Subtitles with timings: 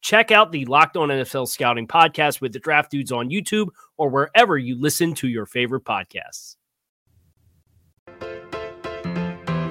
[0.00, 4.08] Check out the Locked On NFL Scouting podcast with the Draft Dudes on YouTube or
[4.08, 6.56] wherever you listen to your favorite podcasts.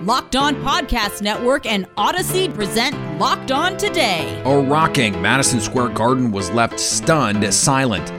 [0.03, 4.41] Locked On Podcast Network and Audacy present Locked On Today.
[4.45, 8.11] A rocking Madison Square Garden was left stunned silent.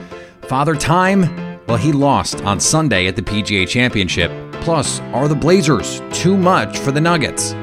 [0.43, 1.21] Father Time,
[1.67, 4.31] well, he lost on Sunday at the PGA Championship.
[4.61, 7.55] Plus, are the Blazers too much for the Nuggets?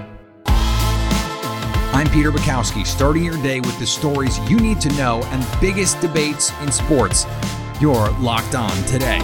[1.99, 6.01] I'm Peter Bukowski, starting your day with the stories you need to know and biggest
[6.01, 7.27] debates in sports.
[7.81, 9.19] You're locked on today.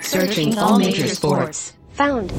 [0.00, 1.72] Searching all major sports.
[1.94, 2.32] Found.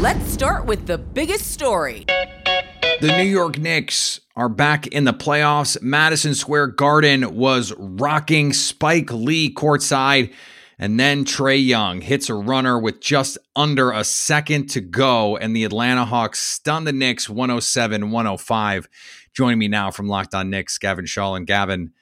[0.00, 2.06] Let's start with the biggest story.
[2.08, 5.80] The New York Knicks are back in the playoffs.
[5.80, 10.32] Madison Square Garden was rocking Spike Lee courtside.
[10.82, 15.54] And then Trae Young hits a runner with just under a second to go, and
[15.54, 18.88] the Atlanta Hawks stun the Knicks 107 105.
[19.32, 21.36] Joining me now from Locked On Knicks, Gavin Shaw.
[21.36, 21.92] And Gavin,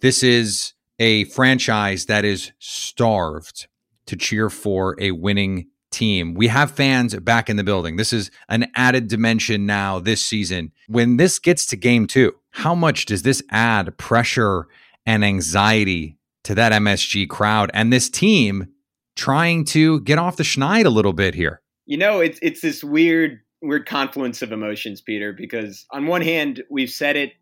[0.00, 3.66] this is a franchise that is starved
[4.06, 6.32] to cheer for a winning team.
[6.32, 7.96] We have fans back in the building.
[7.96, 10.72] This is an added dimension now this season.
[10.88, 14.66] When this gets to game two, how much does this add pressure
[15.04, 18.68] and anxiety to that MSG crowd and this team
[19.16, 21.60] trying to get off the schneid a little bit here.
[21.86, 26.62] You know, it's it's this weird weird confluence of emotions, Peter, because on one hand,
[26.70, 27.32] we've said it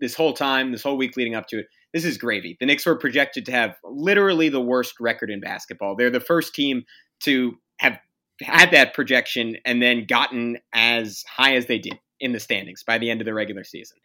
[0.00, 1.66] this whole time, this whole week leading up to it.
[1.92, 2.56] This is gravy.
[2.58, 5.94] The Knicks were projected to have literally the worst record in basketball.
[5.94, 6.84] They're the first team
[7.20, 7.98] to have
[8.40, 12.98] had that projection and then gotten as high as they did in the standings by
[12.98, 13.98] the end of the regular season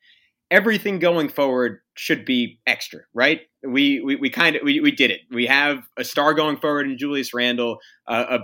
[0.52, 3.42] everything going forward should be extra, right?
[3.64, 5.22] We we, we kind of we, we did it.
[5.32, 8.40] We have a star going forward in Julius Randle, uh, a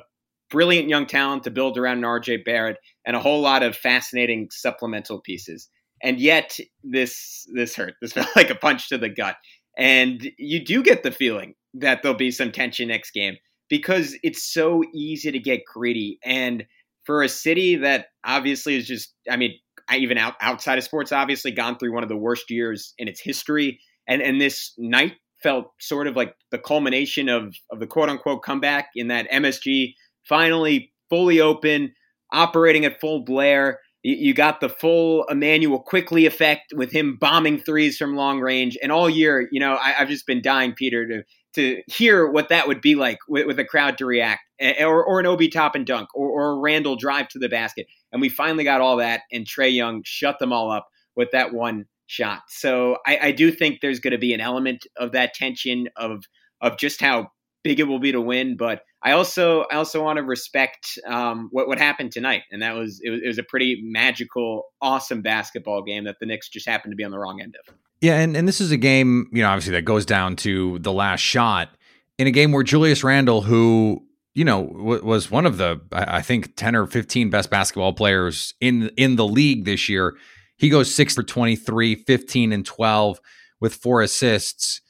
[0.49, 5.21] brilliant young talent to build around RJ Barrett, and a whole lot of fascinating supplemental
[5.21, 5.69] pieces.
[6.01, 7.93] And yet this this hurt.
[8.01, 9.35] This felt like a punch to the gut.
[9.77, 13.35] And you do get the feeling that there'll be some tension next game
[13.69, 16.19] because it's so easy to get greedy.
[16.23, 16.65] And
[17.03, 19.55] for a city that obviously is just, I mean,
[19.93, 23.21] even out, outside of sports, obviously gone through one of the worst years in its
[23.21, 23.79] history.
[24.07, 28.43] And, and this night felt sort of like the culmination of, of the quote unquote
[28.43, 29.93] comeback in that MSG
[30.27, 31.93] finally fully open,
[32.31, 33.79] operating at full blare.
[34.07, 38.77] You, got the full Immanuel Quickley effect with him bombing threes from long range.
[38.83, 41.23] And all year, you know, I, have just been dying, Peter, to
[41.55, 45.03] to hear what that would be like with, with a crowd to react, eh, or,
[45.03, 47.87] or an Obi Toppin dunk, or, or a Randle drive to the basket.
[48.15, 50.87] And we finally got all that, and Trae Young shut them all up
[51.17, 52.43] with that one shot.
[52.47, 56.23] So I, I do think there's going to be an element of that tension of
[56.61, 57.27] of just how
[57.61, 58.55] big it will be to win.
[58.55, 62.73] But I also I also want to respect um, what what happened tonight, and that
[62.73, 66.69] was it, was it was a pretty magical, awesome basketball game that the Knicks just
[66.69, 67.75] happened to be on the wrong end of.
[67.99, 70.93] Yeah, and, and this is a game, you know, obviously that goes down to the
[70.93, 71.69] last shot
[72.17, 74.04] in a game where Julius Randle, who
[74.35, 78.53] you know, w- was one of the I think 10 or 15 best basketball players
[78.61, 80.15] in in the league this year.
[80.57, 83.19] He goes 6 for 23, 15 and 12
[83.59, 84.81] with four assists.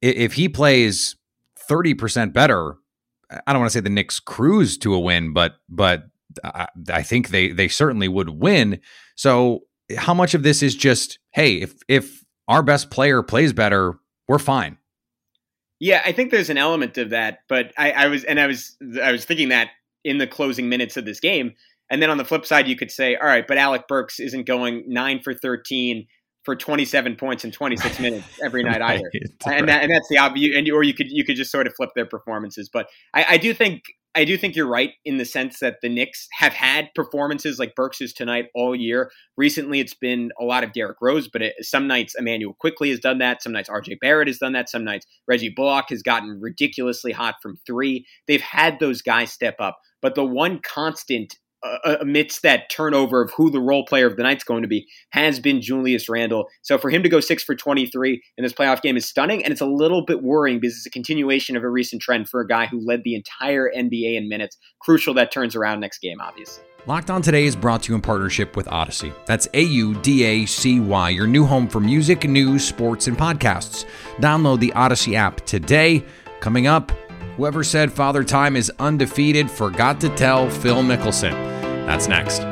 [0.00, 1.16] If he plays
[1.70, 2.76] 30% better,
[3.46, 6.04] I don't want to say the Knicks cruise to a win, but but
[6.44, 8.80] I, I think they they certainly would win.
[9.16, 9.60] So
[9.96, 13.94] how much of this is just hey, if if our best player plays better,
[14.28, 14.76] we're fine.
[15.82, 18.76] Yeah, I think there's an element of that, but I, I was and I was
[19.02, 19.70] I was thinking that
[20.04, 21.54] in the closing minutes of this game.
[21.90, 24.46] And then on the flip side, you could say, all right, but Alec Burks isn't
[24.46, 26.06] going nine for 13
[26.44, 29.10] for 27 points in 26 minutes every night either.
[29.44, 29.58] right.
[29.58, 31.74] And, that, and that's the obvious, and or you could you could just sort of
[31.74, 32.70] flip their performances.
[32.72, 33.82] But I, I do think
[34.14, 37.74] I do think you're right in the sense that the Knicks have had performances like
[37.74, 39.10] Burks's tonight all year.
[39.38, 43.00] Recently, it's been a lot of Derrick Rose, but it, some nights Immanuel Quickley has
[43.00, 43.42] done that.
[43.42, 44.68] Some nights RJ Barrett has done that.
[44.68, 48.06] Some nights Reggie Bullock has gotten ridiculously hot from three.
[48.28, 49.78] They've had those guys step up.
[50.02, 54.22] But the one constant uh, amidst that turnover of who the role player of the
[54.22, 56.48] night's going to be has been Julius Randle.
[56.62, 59.52] So for him to go six for 23 in this playoff game is stunning, and
[59.52, 62.46] it's a little bit worrying because it's a continuation of a recent trend for a
[62.46, 64.56] guy who led the entire NBA in minutes.
[64.80, 66.64] Crucial that turns around next game, obviously.
[66.86, 69.14] Locked On Today is brought to you in partnership with Audacy.
[69.24, 73.16] That's A U D A C Y, your new home for music, news, sports, and
[73.16, 73.84] podcasts.
[74.16, 76.04] Download the Audacy app today.
[76.40, 76.90] Coming up,
[77.42, 81.32] whoever said Father Time is undefeated forgot to tell Phil Mickelson.
[81.86, 82.51] That's next.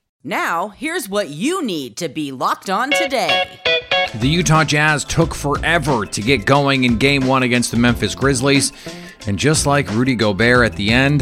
[0.23, 3.59] Now, here's what you need to be locked on today.
[4.13, 8.71] The Utah Jazz took forever to get going in game one against the Memphis Grizzlies.
[9.25, 11.21] And just like Rudy Gobert at the end,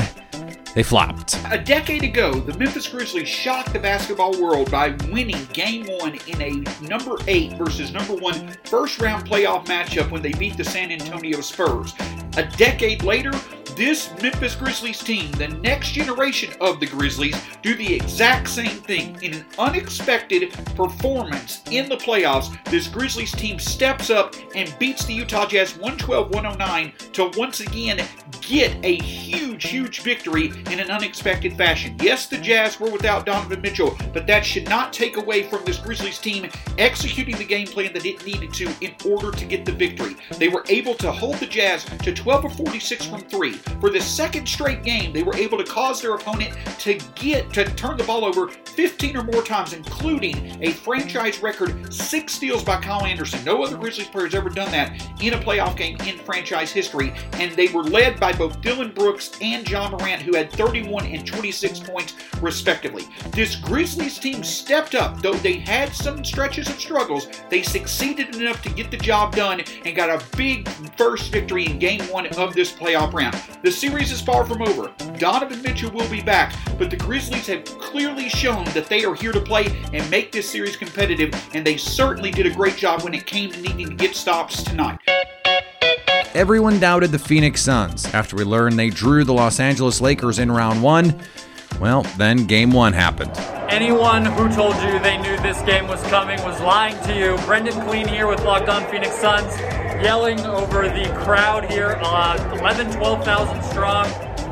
[0.76, 1.40] they flopped.
[1.50, 6.42] A decade ago, the Memphis Grizzlies shocked the basketball world by winning game one in
[6.42, 10.92] a number eight versus number one first round playoff matchup when they beat the San
[10.92, 11.94] Antonio Spurs.
[12.36, 13.32] A decade later,
[13.80, 19.18] this Memphis Grizzlies team, the next generation of the Grizzlies, do the exact same thing.
[19.22, 25.14] In an unexpected performance in the playoffs, this Grizzlies team steps up and beats the
[25.14, 28.06] Utah Jazz 112 109 to once again
[28.42, 31.96] get a huge, huge victory in an unexpected fashion.
[32.02, 35.78] Yes, the Jazz were without Donovan Mitchell, but that should not take away from this
[35.78, 39.72] Grizzlies team executing the game plan that it needed to in order to get the
[39.72, 40.18] victory.
[40.38, 43.58] They were able to hold the Jazz to 12 of 46 from three.
[43.80, 47.66] For the second straight game, they were able to cause their opponent to get to
[47.76, 52.80] turn the ball over 15 or more times, including a franchise record six steals by
[52.82, 53.44] Kyle Anderson.
[53.44, 57.14] No other Grizzlies player has ever done that in a playoff game in franchise history,
[57.34, 61.26] and they were led by both Dillon Brooks and Ja Morant, who had 31 and
[61.26, 63.08] 26 points respectively.
[63.32, 67.28] This Grizzlies team stepped up, though they had some stretches of struggles.
[67.50, 70.68] They succeeded enough to get the job done and got a big
[70.98, 73.36] first victory in game one of this playoff round.
[73.62, 74.90] The series is far from over.
[75.18, 79.34] Donovan Mitchell will be back, but the Grizzlies have clearly shown that they are here
[79.34, 83.14] to play and make this series competitive, and they certainly did a great job when
[83.14, 85.00] it came to needing to get stops tonight.
[86.34, 90.50] Everyone doubted the Phoenix Suns after we learned they drew the Los Angeles Lakers in
[90.50, 91.20] round one.
[91.82, 93.32] Well, then game one happened.
[93.70, 97.38] Anyone who told you they knew this game was coming was lying to you.
[97.46, 99.54] Brendon Kleen here with Locked On Phoenix Suns
[100.02, 104.08] yelling over the crowd here, uh, 11, 12,000 strong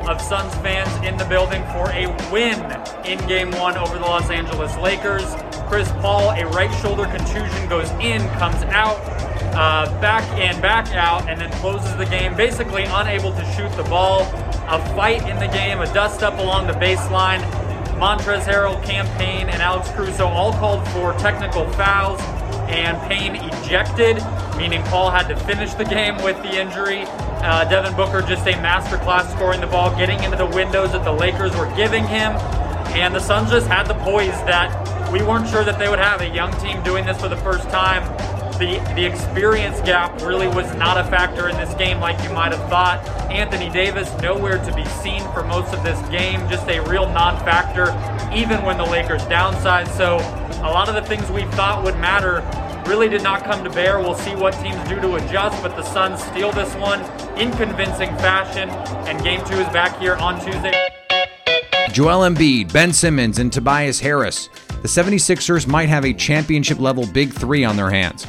[0.07, 2.59] of Suns fans in the building for a win
[3.05, 5.25] in game one over the Los Angeles Lakers.
[5.67, 8.97] Chris Paul, a right shoulder contusion, goes in, comes out,
[9.55, 13.83] uh, back in, back out, and then closes the game, basically unable to shoot the
[13.83, 14.21] ball.
[14.69, 17.41] A fight in the game, a dust up along the baseline.
[17.97, 22.21] Montrezl Harrell, Cam Payne, and Alex Caruso all called for technical fouls
[22.67, 24.17] and Payne ejected,
[24.57, 27.03] meaning Paul had to finish the game with the injury.
[27.07, 31.11] Uh, Devin Booker just a masterclass scoring the ball, getting into the windows that the
[31.11, 32.33] Lakers were giving him.
[32.97, 36.21] And the Suns just had the poise that we weren't sure that they would have.
[36.21, 38.03] A young team doing this for the first time.
[38.59, 42.51] The, the experience gap really was not a factor in this game like you might
[42.51, 43.07] have thought.
[43.29, 47.37] Anthony Davis nowhere to be seen for most of this game, just a real non
[47.45, 47.91] factor,
[48.35, 49.95] even when the Lakers downsized.
[49.95, 50.15] So
[50.63, 52.41] a lot of the things we thought would matter
[52.87, 53.99] really did not come to bear.
[53.99, 57.01] We'll see what teams do to adjust, but the Suns steal this one
[57.37, 58.69] in convincing fashion,
[59.07, 60.73] and game two is back here on Tuesday.
[61.91, 64.49] Joel Embiid, Ben Simmons, and Tobias Harris.
[64.81, 68.25] The 76ers might have a championship level big three on their hands.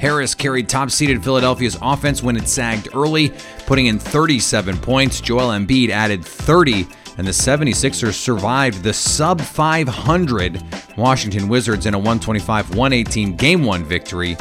[0.00, 3.32] Harris carried top seeded Philadelphia's offense when it sagged early,
[3.66, 5.20] putting in 37 points.
[5.20, 6.88] Joel Embiid added 30
[7.18, 10.62] and the 76ers survived the sub 500
[10.96, 14.38] Washington Wizards in a 125 118 Game 1 victory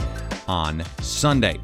[0.47, 1.59] on Sunday.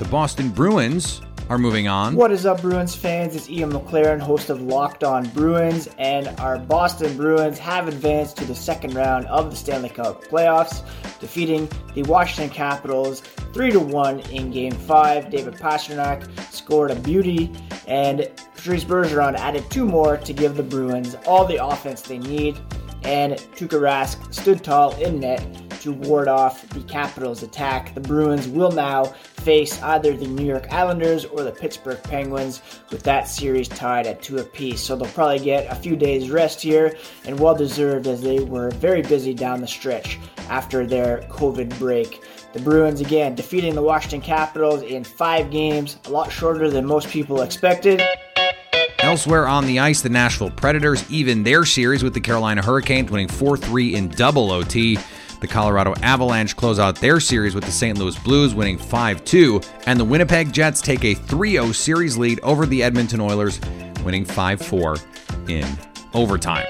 [0.00, 2.14] The Boston Bruins are moving on.
[2.14, 3.34] What is up, Bruins fans?
[3.34, 8.44] It's Ian McLaren, host of Locked On Bruins, and our Boston Bruins have advanced to
[8.44, 10.84] the second round of the Stanley Cup playoffs,
[11.18, 15.28] defeating the Washington Capitals 3 to 1 in Game 5.
[15.28, 17.50] David Pastrnak scored a beauty,
[17.88, 22.60] and Patrice Bergeron added two more to give the Bruins all the offense they need.
[23.02, 25.44] And Tuukka Rask stood tall in net
[25.80, 27.94] to ward off the Capitals' attack.
[27.94, 33.02] The Bruins will now face either the New York Islanders or the Pittsburgh Penguins, with
[33.02, 34.80] that series tied at two apiece.
[34.80, 38.70] So they'll probably get a few days rest here, and well deserved as they were
[38.70, 40.18] very busy down the stretch
[40.48, 42.22] after their COVID break.
[42.52, 47.08] The Bruins again defeating the Washington Capitals in five games, a lot shorter than most
[47.08, 48.02] people expected.
[48.98, 53.28] Elsewhere on the ice, the Nashville Predators even their series with the Carolina Hurricanes, winning
[53.28, 54.98] 4 3 in double OT.
[55.40, 57.96] The Colorado Avalanche close out their series with the St.
[57.96, 59.60] Louis Blues, winning 5 2.
[59.86, 63.58] And the Winnipeg Jets take a 3 0 series lead over the Edmonton Oilers,
[64.04, 64.96] winning 5 4
[65.48, 65.66] in
[66.12, 66.66] overtime.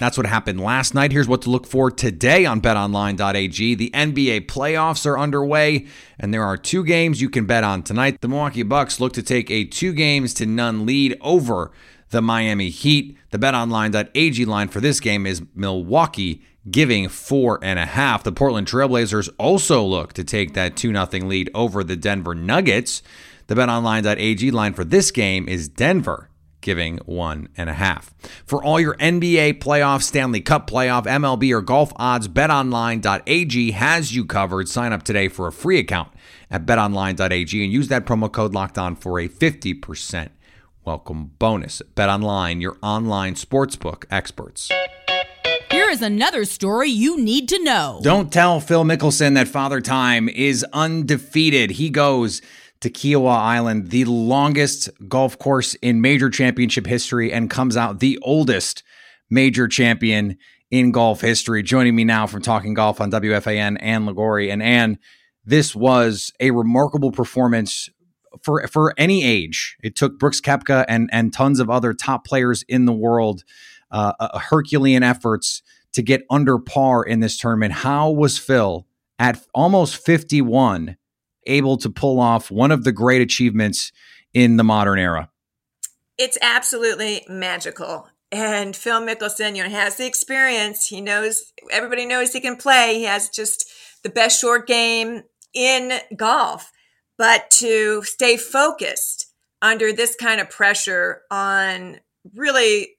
[0.00, 1.10] That's what happened last night.
[1.10, 3.74] Here's what to look for today on betonline.ag.
[3.74, 5.86] The NBA playoffs are underway,
[6.20, 8.20] and there are two games you can bet on tonight.
[8.20, 11.72] The Milwaukee Bucks look to take a two games to none lead over
[12.10, 13.16] the Miami Heat.
[13.30, 18.24] The betonline.ag line for this game is Milwaukee giving four and a half.
[18.24, 23.02] The Portland Trailblazers also look to take that 2 0 lead over the Denver Nuggets.
[23.46, 26.28] The betonline.ag line for this game is Denver
[26.60, 28.12] giving one and a half.
[28.44, 34.24] For all your NBA playoff, Stanley Cup playoff, MLB, or golf odds, betonline.ag has you
[34.24, 34.68] covered.
[34.68, 36.12] Sign up today for a free account
[36.50, 40.28] at betonline.ag and use that promo code locked on for a 50%
[40.88, 41.82] welcome bonus.
[41.96, 44.72] Bet online, your online sportsbook experts.
[45.70, 48.00] Here is another story you need to know.
[48.02, 51.72] Don't tell Phil Mickelson that Father Time is undefeated.
[51.72, 52.40] He goes
[52.80, 58.18] to Kiawah Island, the longest golf course in major championship history, and comes out the
[58.22, 58.82] oldest
[59.28, 60.38] major champion
[60.70, 61.62] in golf history.
[61.62, 64.50] Joining me now from Talking Golf on WFAN, Ann Liguori.
[64.50, 64.98] And Ann,
[65.44, 67.90] this was a remarkable performance
[68.42, 69.76] for for any age.
[69.82, 73.44] It took Brooks Koepka and and tons of other top players in the world
[73.90, 77.72] uh, uh, Herculean efforts to get under par in this tournament.
[77.72, 78.86] How was Phil
[79.18, 80.96] at almost 51
[81.46, 83.92] able to pull off one of the great achievements
[84.34, 85.30] in the modern era?
[86.18, 88.08] It's absolutely magical.
[88.30, 90.86] And Phil Mickelson, you know, has the experience.
[90.86, 92.98] He knows everybody knows he can play.
[92.98, 93.70] He has just
[94.02, 95.22] the best short game
[95.54, 96.70] in golf.
[97.18, 99.26] But to stay focused
[99.60, 101.98] under this kind of pressure on
[102.34, 102.96] really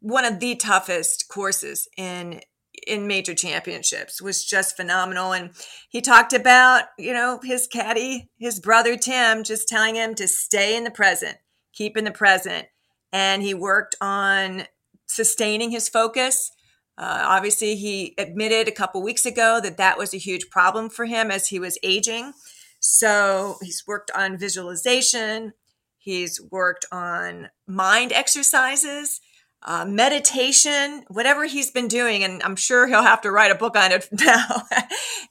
[0.00, 2.40] one of the toughest courses in
[2.86, 5.32] in major championships was just phenomenal.
[5.32, 5.50] And
[5.88, 10.76] he talked about you know his caddy his brother tim just telling him to stay
[10.76, 11.38] in the present
[11.72, 12.66] keep in the present.
[13.12, 14.64] And he worked on
[15.06, 16.50] sustaining his focus.
[16.96, 21.06] Uh, obviously he admitted a couple weeks ago that that was a huge problem for
[21.06, 22.32] him as he was aging
[22.82, 25.52] so he's worked on visualization
[25.98, 29.20] he's worked on mind exercises
[29.64, 33.76] uh, meditation, whatever he's been doing, and I'm sure he'll have to write a book
[33.76, 34.62] on it now.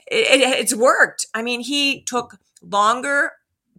[0.07, 1.25] it, it, it's worked.
[1.33, 3.31] I mean, he took longer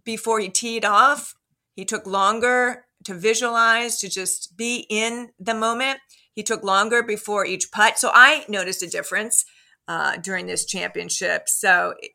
[0.03, 1.33] before he teed off.
[1.75, 5.99] He took longer to visualize, to just be in the moment.
[6.33, 7.97] He took longer before each putt.
[7.97, 9.45] So I noticed a difference
[9.87, 11.47] uh, during this championship.
[11.47, 12.11] So it,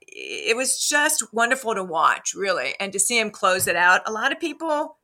[0.51, 4.01] it was just wonderful to watch, really, and to see him close it out.
[4.07, 4.99] A lot of people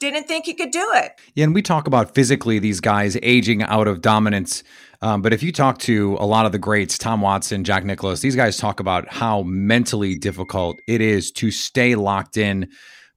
[0.00, 1.12] didn't think he could do it.
[1.34, 4.62] Yeah, and we talk about physically these guys aging out of dominance.
[5.00, 8.20] Um, but if you talk to a lot of the greats, Tom Watson, Jack Nicklaus,
[8.20, 12.68] these guys talk about how mentally difficult it is to stay locked in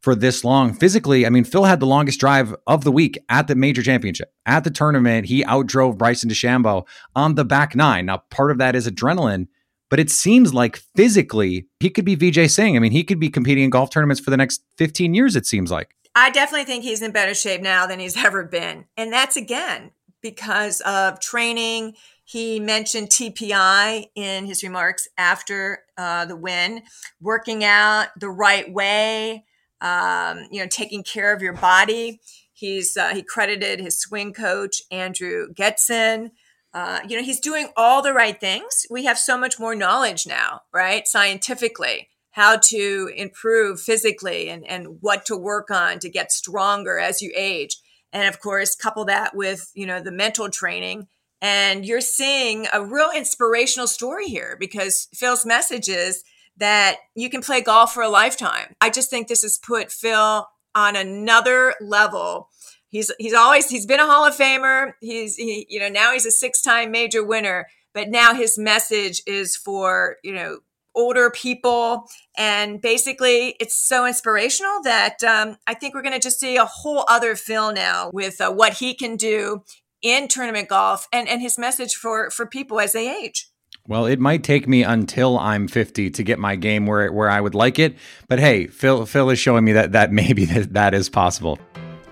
[0.01, 0.73] for this long.
[0.73, 4.33] Physically, I mean, Phil had the longest drive of the week at the major championship.
[4.45, 8.07] At the tournament, he outdrove Bryson DeChambeau on the back nine.
[8.07, 9.47] Now, part of that is adrenaline,
[9.89, 12.75] but it seems like physically he could be Vijay Singh.
[12.75, 15.45] I mean, he could be competing in golf tournaments for the next 15 years, it
[15.45, 15.95] seems like.
[16.15, 18.85] I definitely think he's in better shape now than he's ever been.
[18.97, 19.91] And that's again
[20.21, 21.95] because of training.
[22.23, 26.83] He mentioned TPI in his remarks after uh, the win,
[27.19, 29.43] working out the right way,
[29.81, 32.21] um, you know, taking care of your body.
[32.53, 36.31] He's uh, he credited his swing coach Andrew Getson.
[36.73, 38.85] Uh, you know, he's doing all the right things.
[38.89, 41.05] We have so much more knowledge now, right?
[41.05, 47.21] Scientifically, how to improve physically and, and what to work on to get stronger as
[47.21, 47.77] you age.
[48.13, 51.07] And of course, couple that with, you know, the mental training.
[51.41, 56.23] And you're seeing a real inspirational story here because Phil's message is
[56.61, 58.75] that you can play golf for a lifetime.
[58.79, 62.49] I just think this has put Phil on another level.
[62.89, 64.93] He's he's always he's been a Hall of Famer.
[65.01, 69.21] He's he, you know now he's a six time major winner, but now his message
[69.25, 70.59] is for you know
[70.93, 72.07] older people.
[72.37, 76.65] And basically, it's so inspirational that um, I think we're going to just see a
[76.65, 79.63] whole other Phil now with uh, what he can do
[80.01, 83.50] in tournament golf and, and his message for, for people as they age.
[83.87, 87.41] Well, it might take me until I'm 50 to get my game where where I
[87.41, 87.97] would like it,
[88.27, 91.57] but hey, Phil Phil is showing me that that maybe that, that is possible.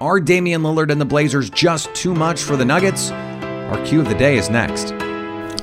[0.01, 3.11] Are Damian Lillard and the Blazers just too much for the Nuggets?
[3.11, 4.87] Our Q of the Day is next.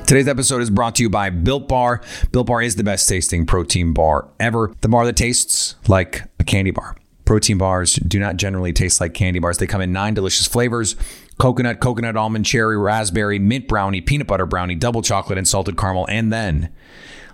[0.07, 2.01] Today's episode is brought to you by Built Bar.
[2.31, 4.71] Built Bar is the best tasting protein bar ever.
[4.79, 6.95] The bar that tastes like a candy bar.
[7.25, 9.57] Protein bars do not generally taste like candy bars.
[9.57, 10.95] They come in nine delicious flavors
[11.37, 16.07] coconut, coconut almond, cherry, raspberry, mint brownie, peanut butter brownie, double chocolate, and salted caramel,
[16.09, 16.69] and then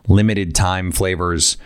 [0.08, 1.58] limited time flavors.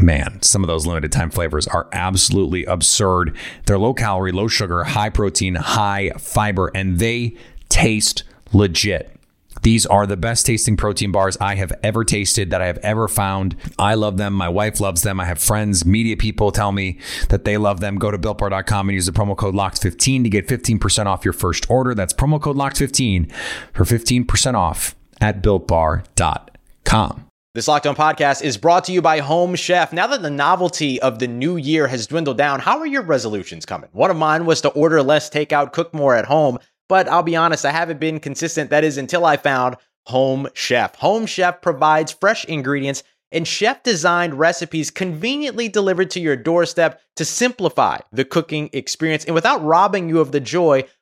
[0.00, 3.36] Man, some of those limited time flavors are absolutely absurd.
[3.66, 7.34] They're low calorie, low sugar, high protein, high fiber, and they
[7.68, 9.17] taste legit.
[9.62, 13.08] These are the best tasting protein bars I have ever tasted that I have ever
[13.08, 13.56] found.
[13.78, 14.32] I love them.
[14.32, 15.20] My wife loves them.
[15.20, 16.98] I have friends, media people tell me
[17.28, 17.96] that they love them.
[17.96, 21.70] Go to builtbar.com and use the promo code LOCKED15 to get 15% off your first
[21.70, 21.94] order.
[21.94, 23.32] That's promo code LOCKED15
[23.72, 27.24] for 15% off at builtbar.com.
[27.54, 29.92] This Locked On podcast is brought to you by Home Chef.
[29.92, 33.66] Now that the novelty of the new year has dwindled down, how are your resolutions
[33.66, 33.88] coming?
[33.92, 36.58] One of mine was to order less takeout, cook more at home.
[36.88, 38.70] But I'll be honest, I haven't been consistent.
[38.70, 39.76] That is until I found
[40.06, 40.94] Home Chef.
[40.96, 47.24] Home Chef provides fresh ingredients and chef designed recipes conveniently delivered to your doorstep to
[47.24, 50.82] simplify the cooking experience and without robbing you of the joy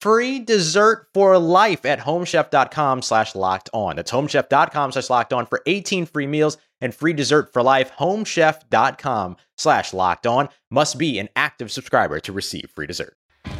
[0.00, 3.96] free dessert for life at homechef.com slash locked on.
[3.96, 7.92] That's homechef.com slash locked on for 18 free meals and free dessert for life.
[7.98, 13.16] Homechef.com slash locked on must be an active subscriber to receive free dessert.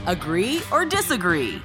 [0.06, 1.62] Agree or disagree?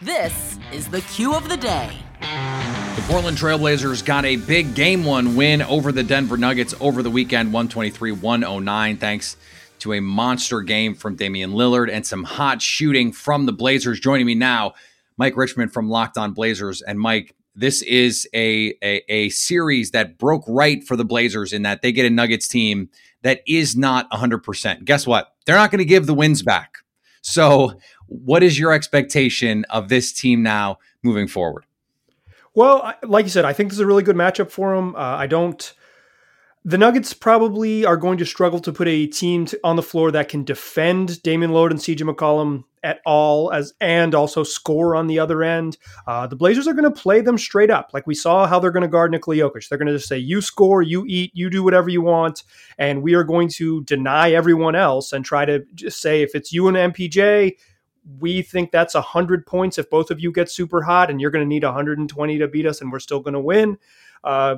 [0.00, 1.90] This is the Q of the Day.
[2.20, 7.10] The Portland Trailblazers got a big game one win over the Denver Nuggets over the
[7.10, 9.36] weekend, 123 109, thanks
[9.82, 13.98] to a monster game from Damian Lillard and some hot shooting from the Blazers.
[13.98, 14.74] Joining me now,
[15.16, 16.82] Mike Richmond from Locked On Blazers.
[16.82, 21.62] And Mike, this is a, a, a series that broke right for the Blazers in
[21.62, 22.90] that they get a Nuggets team
[23.22, 24.84] that is not 100%.
[24.84, 25.34] Guess what?
[25.46, 26.78] They're not going to give the wins back.
[27.20, 27.74] So,
[28.06, 31.66] what is your expectation of this team now moving forward?
[32.54, 34.94] Well, like you said, I think this is a really good matchup for them.
[34.94, 35.72] Uh, I don't.
[36.64, 40.12] The Nuggets probably are going to struggle to put a team to, on the floor
[40.12, 45.08] that can defend Damian Lillard and CJ McCollum at all, as and also score on
[45.08, 45.76] the other end.
[46.06, 48.70] Uh, the Blazers are going to play them straight up, like we saw how they're
[48.70, 49.68] going to guard Nikola Jokic.
[49.68, 52.44] They're going to just say, "You score, you eat, you do whatever you want,"
[52.78, 56.52] and we are going to deny everyone else and try to just say, if it's
[56.52, 57.56] you and MPJ,
[58.20, 61.44] we think that's 100 points if both of you get super hot and you're going
[61.44, 63.78] to need 120 to beat us and we're still going to win
[64.24, 64.56] uh,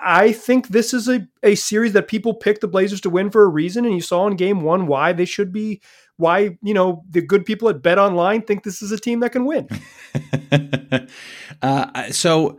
[0.00, 3.44] i think this is a, a series that people pick the blazers to win for
[3.44, 5.80] a reason and you saw in game one why they should be
[6.16, 9.32] why you know the good people at bet online think this is a team that
[9.32, 9.68] can win
[11.62, 12.58] uh, so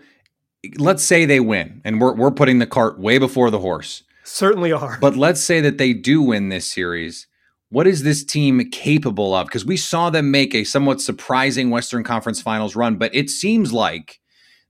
[0.78, 4.71] let's say they win and we're, we're putting the cart way before the horse certainly
[4.71, 7.28] are but let's say that they do win this series
[7.69, 9.48] what is this team capable of?
[9.48, 13.74] Because we saw them make a somewhat surprising Western Conference Finals run, but it seems
[13.74, 14.21] like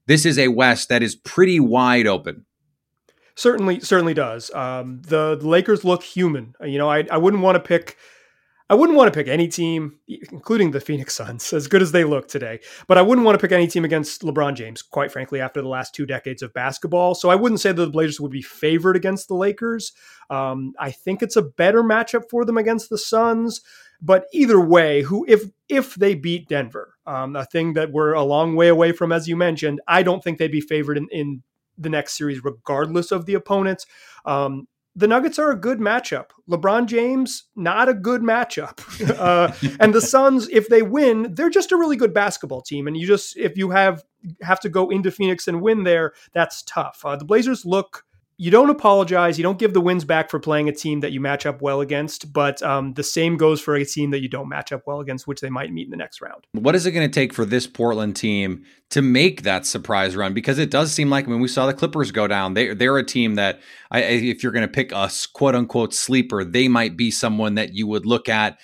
[0.06, 2.46] this is a West that is pretty wide open.
[3.36, 4.50] Certainly, certainly does.
[4.54, 6.54] Um, the, Lakers look human.
[6.64, 7.96] You know, I, I wouldn't want to pick
[8.68, 12.04] I wouldn't want to pick any team, including the Phoenix Suns, as good as they
[12.04, 12.60] look today.
[12.88, 15.68] But I wouldn't want to pick any team against LeBron James, quite frankly, after the
[15.68, 17.14] last two decades of basketball.
[17.14, 19.92] So I wouldn't say that the Blazers would be favored against the Lakers.
[20.30, 23.60] Um, I think it's a better matchup for them against the Suns.
[24.02, 28.22] But either way, who if if they beat Denver, um, a thing that we're a
[28.22, 31.42] long way away from, as you mentioned, I don't think they'd be favored in, in
[31.78, 33.86] the next series, regardless of the opponents.
[34.24, 36.30] Um, the Nuggets are a good matchup.
[36.48, 38.80] LeBron James, not a good matchup.
[39.16, 42.86] Uh, and the Suns, if they win, they're just a really good basketball team.
[42.86, 44.02] And you just, if you have
[44.42, 47.02] have to go into Phoenix and win there, that's tough.
[47.04, 48.04] Uh, the Blazers look
[48.38, 49.38] you don't apologize.
[49.38, 51.80] You don't give the wins back for playing a team that you match up well
[51.80, 55.00] against, but um, the same goes for a team that you don't match up well
[55.00, 56.46] against, which they might meet in the next round.
[56.52, 60.34] What is it going to take for this Portland team to make that surprise run?
[60.34, 63.04] Because it does seem like when we saw the Clippers go down, they, they're a
[63.04, 67.10] team that, I, if you're going to pick a quote unquote sleeper, they might be
[67.10, 68.58] someone that you would look at.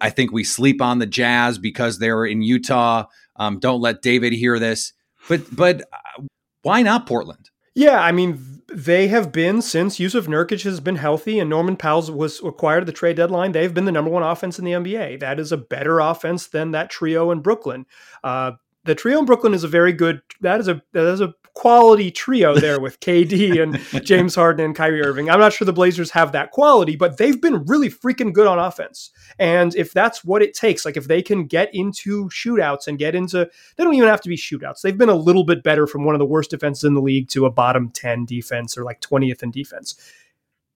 [0.00, 3.04] I think we sleep on the Jazz because they're in Utah.
[3.36, 4.92] Um, don't let David hear this,
[5.28, 6.22] but but uh,
[6.62, 7.50] why not Portland?
[7.74, 12.12] Yeah, I mean, they have been since Jusuf Nurkic has been healthy and Norman Powell
[12.12, 13.52] was acquired at the trade deadline.
[13.52, 15.20] They've been the number one offense in the NBA.
[15.20, 17.86] That is a better offense than that trio in Brooklyn.
[18.24, 18.52] Uh,
[18.84, 20.22] the trio in Brooklyn is a very good.
[20.40, 24.76] That is a that is a quality trio there with KD and James Harden and
[24.76, 25.30] Kyrie Irving.
[25.30, 28.58] I'm not sure the Blazers have that quality, but they've been really freaking good on
[28.58, 29.10] offense.
[29.38, 33.14] And if that's what it takes, like if they can get into shootouts and get
[33.14, 34.80] into, they don't even have to be shootouts.
[34.80, 37.28] They've been a little bit better from one of the worst defenses in the league
[37.30, 39.94] to a bottom 10 defense or like 20th in defense.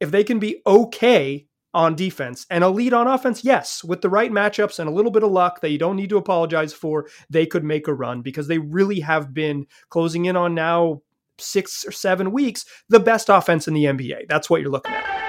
[0.00, 4.08] If they can be okay on defense and a lead on offense, yes, with the
[4.08, 7.06] right matchups and a little bit of luck that you don't need to apologize for,
[7.28, 11.02] they could make a run because they really have been closing in on now
[11.38, 14.26] six or seven weeks the best offense in the NBA.
[14.26, 15.26] That's what you're looking at.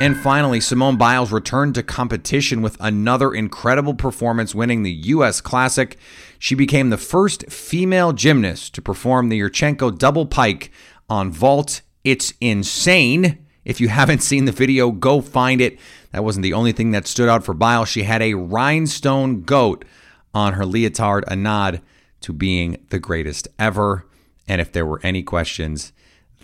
[0.00, 5.40] And finally, Simone Biles returned to competition with another incredible performance, winning the U.S.
[5.40, 5.96] Classic.
[6.38, 10.72] She became the first female gymnast to perform the Yurchenko double pike
[11.08, 11.82] on vault.
[12.02, 13.46] It's insane.
[13.64, 15.78] If you haven't seen the video, go find it.
[16.12, 17.88] That wasn't the only thing that stood out for Biles.
[17.88, 19.84] She had a rhinestone goat
[20.32, 21.82] on her leotard, a nod
[22.22, 24.06] to being the greatest ever.
[24.48, 25.92] And if there were any questions,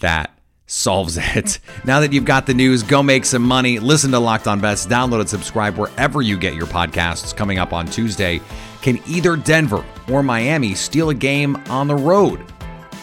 [0.01, 1.59] that solves it.
[1.85, 3.79] Now that you've got the news, go make some money.
[3.79, 4.87] Listen to Locked On Bets.
[4.87, 7.35] Download and subscribe wherever you get your podcasts.
[7.35, 8.41] Coming up on Tuesday,
[8.83, 12.45] can either Denver or Miami steal a game on the road?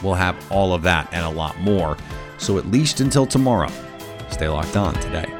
[0.03, 1.97] We'll have all of that and a lot more.
[2.37, 3.71] So at least until tomorrow,
[4.33, 5.31] Stay locked on today.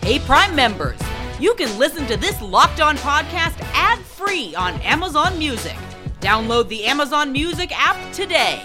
[0.00, 1.00] Hey, Prime members,
[1.40, 5.76] you can listen to this locked on podcast ad free on Amazon Music.
[6.20, 8.62] Download the Amazon Music app today.